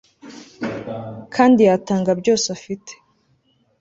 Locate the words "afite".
2.55-2.91